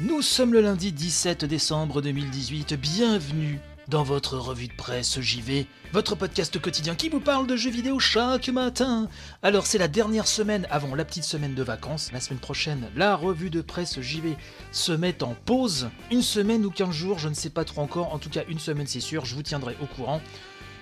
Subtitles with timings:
[0.00, 3.58] Nous sommes le lundi 17 décembre 2018, bienvenue
[3.88, 7.98] dans votre revue de presse JV, votre podcast quotidien qui vous parle de jeux vidéo
[7.98, 9.08] chaque matin.
[9.42, 13.16] Alors c'est la dernière semaine avant la petite semaine de vacances, la semaine prochaine la
[13.16, 14.36] revue de presse JV
[14.70, 18.14] se met en pause, une semaine ou 15 jours, je ne sais pas trop encore,
[18.14, 20.20] en tout cas une semaine c'est sûr, je vous tiendrai au courant.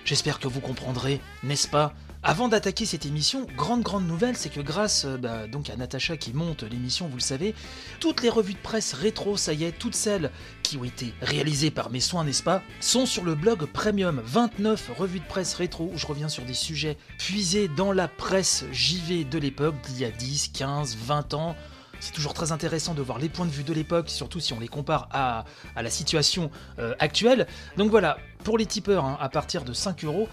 [0.05, 1.95] J'espère que vous comprendrez, n'est-ce pas?
[2.27, 6.17] Avant d'attaquer cette émission, grande grande nouvelle, c'est que grâce euh, bah, donc à Natacha
[6.17, 7.55] qui monte l'émission, vous le savez,
[8.01, 10.29] toutes les revues de presse rétro, ça y est, toutes celles
[10.61, 14.21] qui ont été réalisées par mes soins, n'est-ce pas, sont sur le blog Premium.
[14.25, 18.65] 29 revues de presse rétro où je reviens sur des sujets puisés dans la presse
[18.73, 21.55] JV de l'époque, d'il y a 10, 15, 20 ans.
[22.01, 24.59] C'est toujours très intéressant de voir les points de vue de l'époque, surtout si on
[24.59, 25.45] les compare à,
[25.81, 27.47] la situation euh, actuelle.
[27.77, 30.27] Donc voilà, pour les tipeurs, hein, à partir de 5 euros,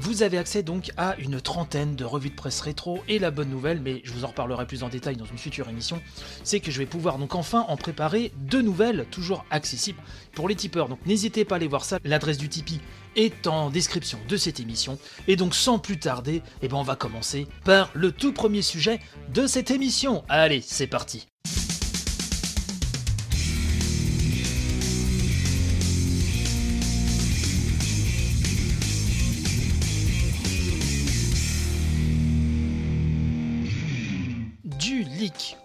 [0.00, 3.00] vous avez accès donc à une trentaine de revues de presse rétro.
[3.06, 5.68] Et la bonne nouvelle, mais je vous en reparlerai plus en détail dans une future
[5.68, 6.00] émission,
[6.42, 10.00] c'est que je vais pouvoir donc enfin en préparer deux nouvelles, toujours accessibles
[10.32, 10.88] pour les tipeurs.
[10.88, 11.98] Donc n'hésitez pas à aller voir ça.
[12.04, 12.80] L'adresse du Tipeee
[13.16, 14.98] est en description de cette émission.
[15.28, 19.00] Et donc sans plus tarder, eh ben on va commencer par le tout premier sujet
[19.34, 20.24] de cette émission.
[20.28, 21.29] Allez, c'est parti.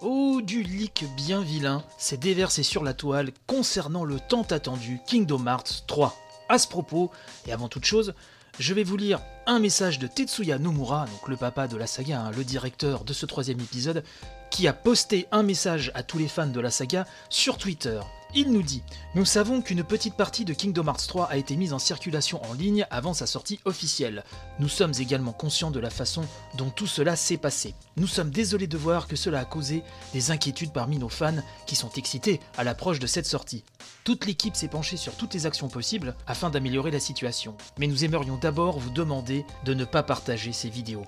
[0.01, 5.45] Oh du leak bien vilain, s'est déversé sur la toile concernant le tant attendu Kingdom
[5.47, 6.15] Hearts 3.
[6.49, 7.11] À ce propos,
[7.47, 8.13] et avant toute chose,
[8.59, 12.21] je vais vous lire un message de Tetsuya Nomura, donc le papa de la saga,
[12.21, 14.03] hein, le directeur de ce troisième épisode,
[14.49, 17.99] qui a posté un message à tous les fans de la saga sur Twitter.
[18.33, 18.83] Il nous dit
[19.14, 22.53] Nous savons qu'une petite partie de Kingdom Hearts 3 a été mise en circulation en
[22.53, 24.23] ligne avant sa sortie officielle.
[24.59, 26.23] Nous sommes également conscients de la façon
[26.55, 27.75] dont tout cela s'est passé.
[27.97, 29.83] Nous sommes désolés de voir que cela a causé
[30.14, 33.64] des inquiétudes parmi nos fans qui sont excités à l'approche de cette sortie.
[34.05, 37.55] Toute l'équipe s'est penchée sur toutes les actions possibles afin d'améliorer la situation.
[37.77, 41.03] Mais nous aimerions d'abord vous demander de ne pas partager ces vidéos.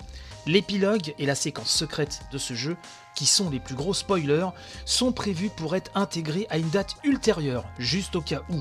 [0.46, 2.76] L'épilogue et la séquence secrète de ce jeu,
[3.14, 4.48] qui sont les plus gros spoilers,
[4.86, 8.60] sont prévus pour être intégrés à une date ultérieure, juste au cas où.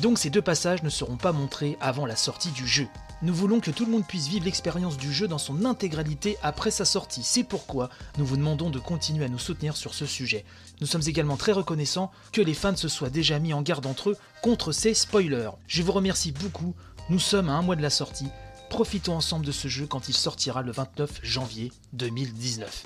[0.00, 2.86] Donc ces deux passages ne seront pas montrés avant la sortie du jeu.
[3.22, 6.70] Nous voulons que tout le monde puisse vivre l'expérience du jeu dans son intégralité après
[6.70, 7.22] sa sortie.
[7.22, 7.88] C'est pourquoi
[8.18, 10.44] nous vous demandons de continuer à nous soutenir sur ce sujet.
[10.82, 14.10] Nous sommes également très reconnaissants que les fans se soient déjà mis en garde entre
[14.10, 15.50] eux contre ces spoilers.
[15.66, 16.74] Je vous remercie beaucoup.
[17.08, 18.28] Nous sommes à un mois de la sortie.
[18.68, 22.84] Profitons ensemble de ce jeu quand il sortira le 29 janvier 2019.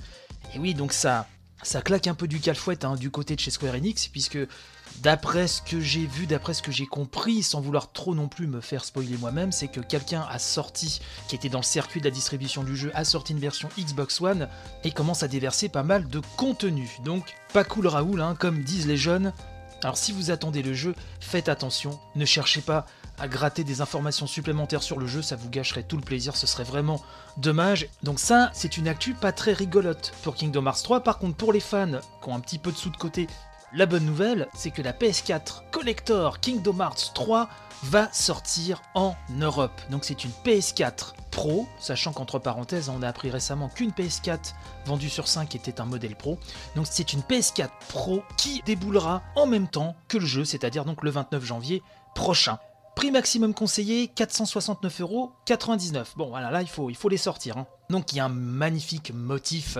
[0.55, 1.27] Et oui, donc ça,
[1.63, 4.39] ça claque un peu du calfouette hein, du côté de chez Square Enix, puisque
[4.99, 8.47] d'après ce que j'ai vu, d'après ce que j'ai compris, sans vouloir trop non plus
[8.47, 12.07] me faire spoiler moi-même, c'est que quelqu'un a sorti, qui était dans le circuit de
[12.07, 14.49] la distribution du jeu, a sorti une version Xbox One
[14.85, 16.89] et commence à déverser pas mal de contenu.
[17.05, 19.33] Donc, pas cool Raoul, hein, comme disent les jeunes.
[19.83, 22.85] Alors si vous attendez le jeu, faites attention, ne cherchez pas
[23.21, 26.47] à gratter des informations supplémentaires sur le jeu, ça vous gâcherait tout le plaisir, ce
[26.47, 27.01] serait vraiment
[27.37, 27.89] dommage.
[28.03, 31.01] Donc ça, c'est une actu pas très rigolote pour Kingdom Hearts 3.
[31.01, 33.27] Par contre, pour les fans qui ont un petit peu de sous de côté,
[33.73, 37.49] la bonne nouvelle, c'est que la PS4 Collector Kingdom Hearts 3
[37.85, 39.81] va sortir en Europe.
[39.91, 44.55] Donc c'est une PS4 Pro, sachant qu'entre parenthèses, on a appris récemment qu'une PS4
[44.87, 46.39] vendue sur 5 était un modèle Pro.
[46.75, 51.03] Donc c'est une PS4 Pro qui déboulera en même temps que le jeu, c'est-à-dire donc
[51.03, 51.83] le 29 janvier
[52.15, 52.59] prochain.
[53.01, 56.05] Prix maximum conseillé 469,99€.
[56.19, 57.57] Bon voilà, là il faut, il faut les sortir.
[57.57, 57.67] hein.
[57.89, 59.79] Donc il y a un magnifique motif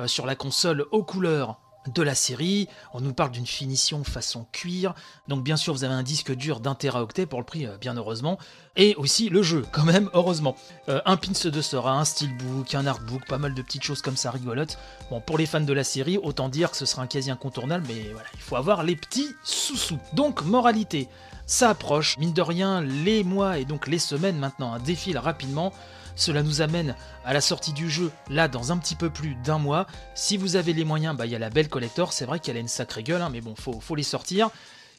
[0.00, 1.60] euh, sur la console aux couleurs
[1.94, 2.68] de la série.
[2.94, 4.94] On nous parle d'une finition façon cuir.
[5.28, 7.94] Donc bien sûr, vous avez un disque dur d'un teraoctet pour le prix, euh, bien
[7.94, 8.38] heureusement.
[8.76, 10.56] Et aussi le jeu, quand même, heureusement.
[10.88, 14.16] Euh, un pins de Sora, un steelbook, un artbook, pas mal de petites choses comme
[14.16, 14.78] ça rigolotes.
[15.10, 17.84] Bon, pour les fans de la série, autant dire que ce sera un quasi incontournable,
[17.86, 19.98] mais voilà, il faut avoir les petits sous-sous.
[20.14, 21.10] Donc, moralité,
[21.52, 22.16] ça approche.
[22.16, 25.70] Mine de rien, les mois et donc les semaines maintenant hein, défilent rapidement.
[26.16, 26.96] Cela nous amène
[27.26, 29.86] à la sortie du jeu, là, dans un petit peu plus d'un mois.
[30.14, 32.14] Si vous avez les moyens, bah, il y a la belle collector.
[32.14, 34.48] C'est vrai qu'elle a une sacrée gueule, hein, mais bon, faut, faut les sortir.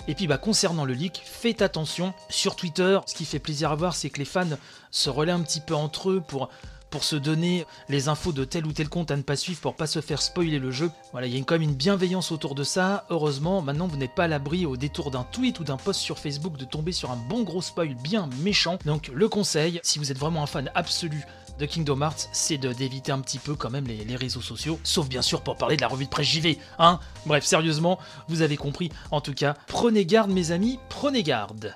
[0.07, 2.99] Et puis bah, concernant le leak, faites attention sur Twitter.
[3.07, 4.45] Ce qui fait plaisir à voir, c'est que les fans
[4.91, 6.49] se relaient un petit peu entre eux pour,
[6.93, 9.75] pour se donner les infos de tel ou tel compte à ne pas suivre pour
[9.75, 10.91] pas se faire spoiler le jeu.
[11.11, 13.07] Voilà, il y a quand même une bienveillance autour de ça.
[13.09, 16.19] Heureusement, maintenant vous n'êtes pas à l'abri au détour d'un tweet ou d'un post sur
[16.19, 18.77] Facebook de tomber sur un bon gros spoil bien méchant.
[18.85, 21.25] Donc le conseil, si vous êtes vraiment un fan absolu
[21.57, 25.09] de Kingdom Hearts, c'est d'éviter un petit peu quand même les, les réseaux sociaux, sauf
[25.09, 27.97] bien sûr pour parler de la revue de presse JV, hein Bref, sérieusement,
[28.27, 28.91] vous avez compris.
[29.09, 31.73] En tout cas, prenez garde mes amis, prenez garde.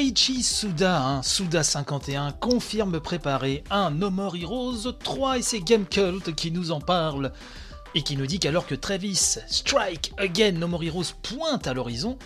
[0.00, 6.34] Goichi Suda, hein, Suda 51, confirme préparer un No More Heroes 3 et c'est Gamecult
[6.34, 7.32] qui nous en parle
[7.94, 12.16] et qui nous dit qu'alors que Travis Strike Again No More Heroes pointe à l'horizon,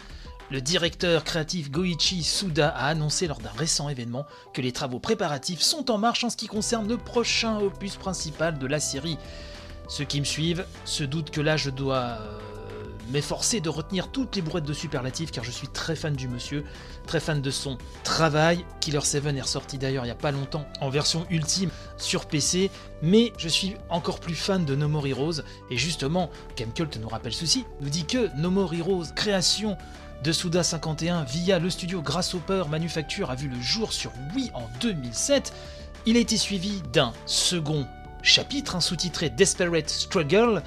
[0.52, 5.60] le directeur créatif Goichi Suda a annoncé lors d'un récent événement que les travaux préparatifs
[5.60, 9.18] sont en marche en ce qui concerne le prochain opus principal de la série.
[9.88, 12.38] Ceux qui me suivent se doutent que là je dois euh,
[13.10, 16.64] m'efforcer de retenir toutes les brouettes de superlatifs car je suis très fan du monsieur,
[17.06, 18.64] très fan de son travail.
[18.80, 22.70] Killer 7 est ressorti d'ailleurs il n'y a pas longtemps en version ultime sur PC,
[23.02, 27.34] mais je suis encore plus fan de No More Heroes et justement, Gamecult nous rappelle
[27.34, 29.76] ceci, nous dit que No More Heroes, création
[30.22, 34.68] de Suda 51 via le studio Grasshopper Manufacture a vu le jour sur Wii en
[34.80, 35.52] 2007.
[36.06, 37.86] Il a été suivi d'un second
[38.22, 40.62] chapitre, un sous-titré Desperate Struggle,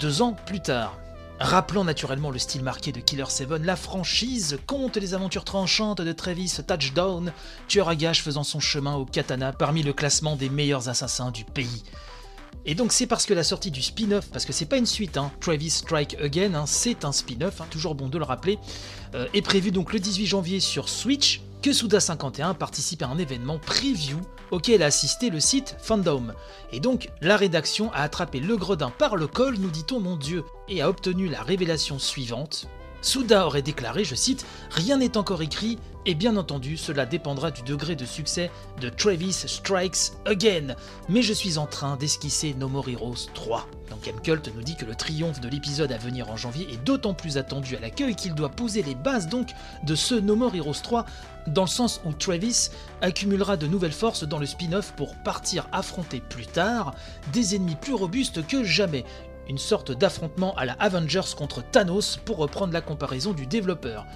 [0.00, 0.96] deux ans plus tard.
[1.42, 6.12] Rappelant naturellement le style marqué de Killer 7, la franchise compte les aventures tranchantes de
[6.12, 7.32] Travis Touchdown,
[7.66, 11.44] tueur à gages faisant son chemin au katana parmi le classement des meilleurs assassins du
[11.44, 11.82] pays.
[12.64, 15.16] Et donc c'est parce que la sortie du spin-off, parce que c'est pas une suite,
[15.16, 18.60] hein, Travis Strike Again, hein, c'est un spin-off, hein, toujours bon de le rappeler,
[19.16, 23.58] euh, est prévu donc le 18 janvier sur Switch, que Suda51 participe à un événement
[23.58, 24.20] preview
[24.50, 26.34] auquel a assisté le site Fandom.
[26.72, 30.44] Et donc la rédaction a attrapé le gredin par le col, nous dit-on mon dieu,
[30.68, 32.66] et a obtenu la révélation suivante.
[33.02, 37.62] Suda aurait déclaré, je cite, Rien n'est encore écrit, et bien entendu, cela dépendra du
[37.62, 38.50] degré de succès
[38.80, 40.76] de Travis Strikes Again,
[41.08, 43.68] mais je suis en train d'esquisser No More Heroes 3.
[43.90, 47.14] Donc Gamecult nous dit que le triomphe de l'épisode à venir en janvier est d'autant
[47.14, 49.50] plus attendu à l'accueil qu'il doit poser les bases donc
[49.84, 51.04] de ce No More Heroes 3,
[51.48, 52.70] dans le sens où Travis
[53.00, 56.94] accumulera de nouvelles forces dans le spin-off pour partir affronter plus tard
[57.32, 59.04] des ennemis plus robustes que jamais,
[59.48, 64.06] une sorte d'affrontement à la Avengers contre Thanos pour reprendre la comparaison du développeur.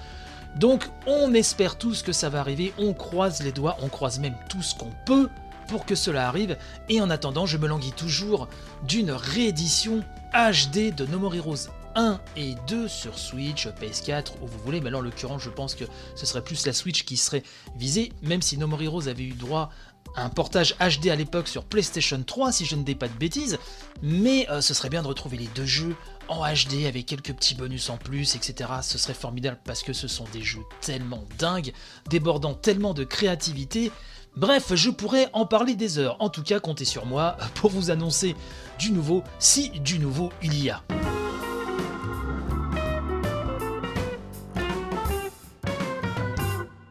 [0.56, 4.37] Donc on espère tous que ça va arriver, on croise les doigts, on croise même
[4.49, 5.28] tout ce qu'on peut
[5.69, 6.56] pour que cela arrive,
[6.88, 8.49] et en attendant je me languis toujours
[8.87, 10.02] d'une réédition
[10.32, 14.90] HD de No More Heroes 1 et 2 sur Switch, PS4, où vous voulez, mais
[14.90, 15.84] là en l'occurrence je pense que
[16.14, 17.43] ce serait plus la Switch qui serait
[17.76, 19.70] visée, même si No More avait eu droit
[20.17, 23.59] un portage HD à l'époque sur PlayStation 3 si je ne dis pas de bêtises,
[24.03, 25.95] mais euh, ce serait bien de retrouver les deux jeux
[26.29, 28.71] en HD avec quelques petits bonus en plus, etc.
[28.83, 31.73] Ce serait formidable parce que ce sont des jeux tellement dingues,
[32.09, 33.93] débordant tellement de créativité.
[34.37, 36.17] Bref, je pourrais en parler des heures.
[36.21, 38.37] En tout cas, comptez sur moi pour vous annoncer
[38.79, 40.83] du nouveau, si du nouveau il y a.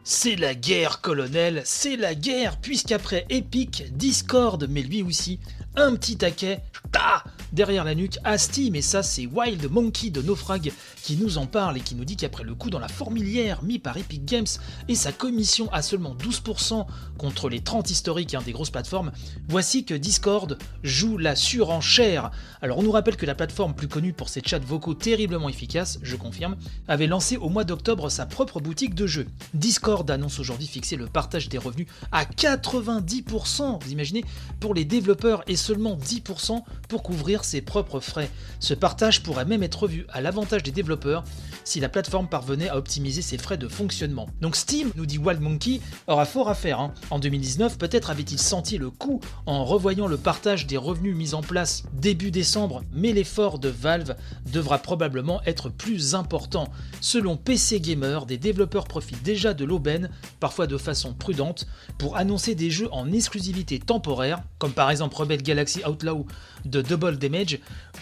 [0.08, 5.40] C'est la guerre, colonel, c'est la guerre, puisqu'après Epic, Discord, mais lui aussi,
[5.74, 6.60] un petit taquet,
[6.92, 10.72] ta, derrière la nuque, Steam, et ça c'est Wild Monkey de Naufrag
[11.02, 13.78] qui nous en parle et qui nous dit qu'après le coup dans la fourmilière mis
[13.78, 14.46] par Epic Games
[14.88, 19.12] et sa commission à seulement 12% contre les 30 historiques hein, des grosses plateformes,
[19.48, 22.30] voici que Discord joue la surenchère.
[22.60, 25.98] Alors on nous rappelle que la plateforme plus connue pour ses chats vocaux terriblement efficaces,
[26.02, 26.56] je confirme,
[26.88, 29.26] avait lancé au mois d'octobre sa propre boutique de jeux.
[29.54, 34.24] Discord annonce aujourd'hui fixer le partage des revenus à 90%, vous imaginez,
[34.60, 38.30] pour les développeurs et seulement 10% pour couvrir ses propres frais.
[38.60, 41.24] Ce partage pourrait même être revu à l'avantage des développeurs
[41.64, 44.28] si la plateforme parvenait à optimiser ses frais de fonctionnement.
[44.40, 46.80] Donc Steam, nous dit Wild Monkey, aura fort à faire.
[46.80, 46.94] hein.
[47.10, 51.42] En 2019, peut-être avait-il senti le coup en revoyant le partage des revenus mis en
[51.42, 54.14] place début décembre, mais l'effort de Valve
[54.52, 56.68] devra probablement être plus important.
[57.00, 61.66] Selon PC Gamer, des développeurs profitent déjà de l'aubaine, parfois de façon prudente,
[61.98, 66.26] pour annoncer des jeux en exclusivité temporaire, comme par exemple Rebel Galaxy Outlaw
[66.64, 67.18] de Double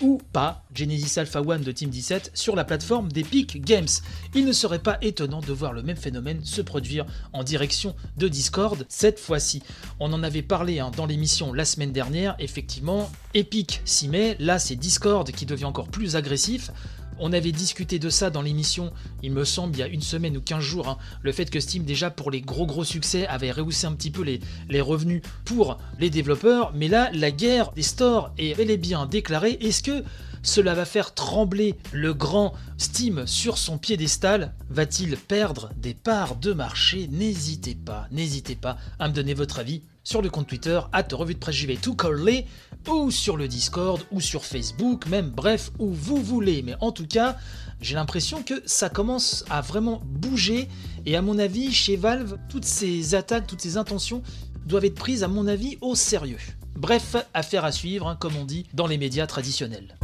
[0.01, 3.89] Ou pas Genesis Alpha One de Team 17 sur la plateforme d'Epic Games.
[4.35, 8.29] Il ne serait pas étonnant de voir le même phénomène se produire en direction de
[8.29, 9.63] Discord cette fois-ci.
[10.01, 14.59] On en avait parlé hein, dans l'émission la semaine dernière, effectivement, Epic s'y met, là
[14.59, 16.71] c'est Discord qui devient encore plus agressif.
[17.19, 18.93] On avait discuté de ça dans l'émission,
[19.23, 21.61] il me semble, il y a une semaine ou 15 jours, hein, le fait que
[21.61, 25.23] Steam, déjà pour les gros gros succès, avait rehaussé un petit peu les, les revenus
[25.45, 29.59] pour les développeurs, mais là, la guerre des stores est bel et bien déclarée.
[29.61, 30.03] Est-ce que
[30.43, 34.53] Cela va faire trembler le grand Steam sur son piédestal?
[34.69, 37.09] Va-t-il perdre des parts de marché?
[37.11, 41.35] N'hésitez pas, n'hésitez pas à me donner votre avis sur le compte Twitter, at revue
[41.35, 42.47] de presse JV tout collé,
[42.89, 46.63] ou sur le Discord, ou sur Facebook, même bref, où vous voulez.
[46.63, 47.37] Mais en tout cas,
[47.81, 50.69] j'ai l'impression que ça commence à vraiment bouger,
[51.07, 54.23] et à mon avis, chez Valve, toutes ces attaques, toutes ces intentions
[54.67, 56.39] doivent être prises, à mon avis, au sérieux.
[56.77, 59.97] Bref, affaire à suivre, hein, comme on dit dans les médias traditionnels.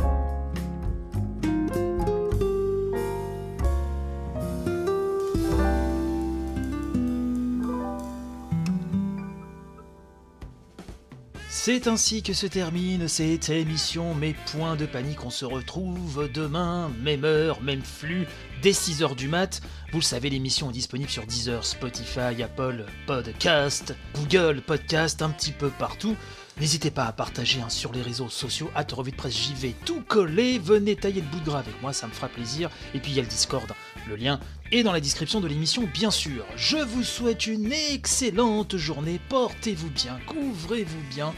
[11.52, 15.24] C'est ainsi que se termine cette émission Mes points de panique.
[15.24, 18.28] On se retrouve demain, même heure, même flux,
[18.62, 19.60] dès 6h du mat.
[19.90, 25.50] Vous le savez, l'émission est disponible sur Deezer, Spotify, Apple Podcast, Google Podcast, un petit
[25.50, 26.16] peu partout.
[26.60, 30.02] N'hésitez pas à partager hein, sur les réseaux sociaux, à revue de presse JV, tout
[30.02, 32.70] collé, venez tailler le bout de gras avec moi, ça me fera plaisir.
[32.94, 33.72] Et puis il y a le Discord,
[34.10, 34.40] le lien
[34.72, 36.44] est dans la description de l'émission bien sûr.
[36.56, 41.32] Je vous souhaite une excellente journée, portez-vous bien, couvrez-vous bien.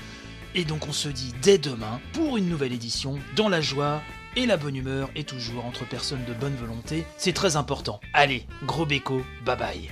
[0.54, 4.02] Et donc on se dit dès demain pour une nouvelle édition dans la joie
[4.36, 7.04] et la bonne humeur et toujours entre personnes de bonne volonté.
[7.18, 8.00] C'est très important.
[8.14, 9.90] Allez, gros béco, bye bye.